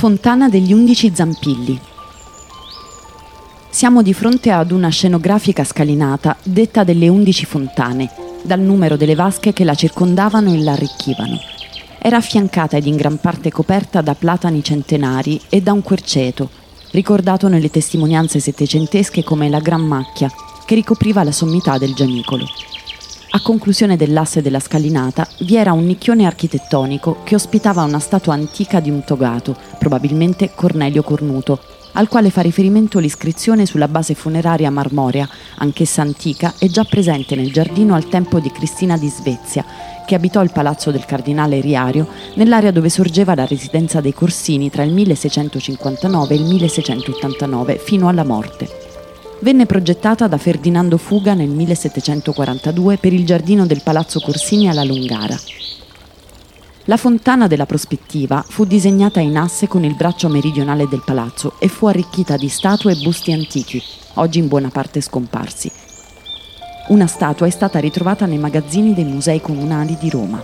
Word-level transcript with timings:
Fontana 0.00 0.48
degli 0.48 0.72
Undici 0.72 1.12
Zampilli. 1.14 1.78
Siamo 3.68 4.00
di 4.00 4.14
fronte 4.14 4.50
ad 4.50 4.70
una 4.70 4.88
scenografica 4.88 5.62
scalinata 5.62 6.38
detta 6.42 6.84
delle 6.84 7.06
Undici 7.06 7.44
Fontane, 7.44 8.10
dal 8.40 8.60
numero 8.60 8.96
delle 8.96 9.14
vasche 9.14 9.52
che 9.52 9.62
la 9.62 9.74
circondavano 9.74 10.54
e 10.54 10.62
la 10.62 10.72
arricchivano. 10.72 11.38
Era 11.98 12.16
affiancata 12.16 12.78
ed 12.78 12.86
in 12.86 12.96
gran 12.96 13.18
parte 13.18 13.50
coperta 13.50 14.00
da 14.00 14.14
platani 14.14 14.64
centenari 14.64 15.38
e 15.50 15.60
da 15.60 15.74
un 15.74 15.82
querceto, 15.82 16.48
ricordato 16.92 17.48
nelle 17.48 17.70
testimonianze 17.70 18.40
settecentesche 18.40 19.22
come 19.22 19.50
la 19.50 19.60
Gran 19.60 19.82
Macchia, 19.82 20.32
che 20.64 20.76
ricopriva 20.76 21.22
la 21.24 21.32
sommità 21.32 21.76
del 21.76 21.92
Gianicolo. 21.92 22.46
A 23.32 23.40
conclusione 23.42 23.96
dell'asse 23.96 24.42
della 24.42 24.58
scalinata 24.58 25.24
vi 25.42 25.54
era 25.54 25.72
un 25.72 25.84
nicchione 25.84 26.26
architettonico 26.26 27.18
che 27.22 27.36
ospitava 27.36 27.84
una 27.84 28.00
statua 28.00 28.34
antica 28.34 28.80
di 28.80 28.90
un 28.90 29.04
togato, 29.04 29.56
probabilmente 29.78 30.50
Cornelio 30.52 31.04
Cornuto, 31.04 31.60
al 31.92 32.08
quale 32.08 32.30
fa 32.30 32.40
riferimento 32.40 32.98
l'iscrizione 32.98 33.66
sulla 33.66 33.86
base 33.86 34.14
funeraria 34.14 34.68
marmorea, 34.72 35.28
anch'essa 35.58 36.02
antica 36.02 36.54
e 36.58 36.70
già 36.70 36.82
presente 36.82 37.36
nel 37.36 37.52
giardino 37.52 37.94
al 37.94 38.08
tempo 38.08 38.40
di 38.40 38.50
Cristina 38.50 38.98
di 38.98 39.08
Svezia, 39.08 39.64
che 40.04 40.16
abitò 40.16 40.42
il 40.42 40.50
palazzo 40.50 40.90
del 40.90 41.04
cardinale 41.04 41.60
Riario 41.60 42.08
nell'area 42.34 42.72
dove 42.72 42.88
sorgeva 42.88 43.36
la 43.36 43.46
residenza 43.46 44.00
dei 44.00 44.12
Corsini 44.12 44.70
tra 44.70 44.82
il 44.82 44.92
1659 44.92 46.34
e 46.34 46.36
il 46.36 46.44
1689 46.46 47.78
fino 47.78 48.08
alla 48.08 48.24
morte 48.24 48.69
venne 49.40 49.66
progettata 49.66 50.26
da 50.26 50.38
Ferdinando 50.38 50.96
Fuga 50.96 51.34
nel 51.34 51.48
1742 51.48 52.98
per 52.98 53.12
il 53.12 53.24
giardino 53.24 53.66
del 53.66 53.82
Palazzo 53.82 54.20
Corsini 54.20 54.68
alla 54.68 54.84
Lungara. 54.84 55.38
La 56.84 56.96
fontana 56.96 57.46
della 57.46 57.66
prospettiva 57.66 58.44
fu 58.46 58.64
disegnata 58.64 59.20
in 59.20 59.36
asse 59.36 59.68
con 59.68 59.84
il 59.84 59.94
braccio 59.94 60.28
meridionale 60.28 60.88
del 60.88 61.02
palazzo 61.04 61.54
e 61.58 61.68
fu 61.68 61.86
arricchita 61.86 62.36
di 62.36 62.48
statue 62.48 62.92
e 62.92 63.02
busti 63.02 63.32
antichi, 63.32 63.82
oggi 64.14 64.38
in 64.38 64.48
buona 64.48 64.68
parte 64.68 65.00
scomparsi. 65.00 65.70
Una 66.88 67.06
statua 67.06 67.46
è 67.46 67.50
stata 67.50 67.78
ritrovata 67.78 68.26
nei 68.26 68.38
magazzini 68.38 68.94
dei 68.94 69.04
musei 69.04 69.40
comunali 69.40 69.96
di 70.00 70.10
Roma. 70.10 70.42